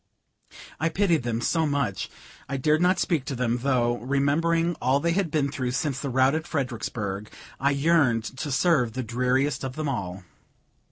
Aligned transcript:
I 0.79 0.89
pitied 0.89 1.21
them 1.21 1.41
so 1.41 1.67
much, 1.67 2.09
I 2.49 2.57
dared 2.57 2.81
not 2.81 2.97
speak 2.97 3.23
to 3.25 3.35
them, 3.35 3.59
though, 3.59 3.97
remembering 3.97 4.73
all 4.81 4.99
they 4.99 5.11
had 5.11 5.29
been 5.29 5.51
through 5.51 5.69
since 5.73 5.99
the 5.99 6.09
rout 6.09 6.33
at 6.33 6.47
Fredericksburg, 6.47 7.29
I 7.59 7.69
yearned 7.69 8.23
to 8.39 8.51
serve 8.51 8.93
the 8.93 9.03
dreariest 9.03 9.63
of 9.63 9.75
them 9.75 9.87
all. 9.87 10.23